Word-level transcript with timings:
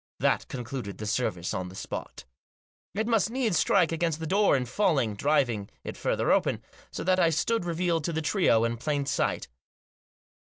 That 0.19 0.47
concluded 0.47 0.97
the 0.97 1.05
service 1.05 1.53
on 1.53 1.69
the 1.69 1.75
spot 1.75 2.25
It 2.95 3.05
must 3.05 3.29
needs 3.29 3.59
strike 3.59 3.91
against 3.91 4.19
the 4.19 4.25
door 4.25 4.57
in 4.57 4.65
falling, 4.65 5.13
driving 5.15 5.69
it 5.83 5.95
further 5.95 6.31
open, 6.31 6.63
so 6.89 7.03
that 7.03 7.19
I 7.19 7.29
stood 7.29 7.65
revealed 7.65 8.03
to 8.05 8.13
the 8.13 8.23
trio 8.23 8.63
in 8.63 8.77
plain 8.77 9.05
sight. 9.05 9.47